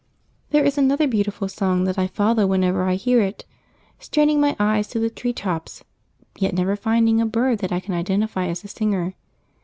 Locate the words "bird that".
7.27-7.71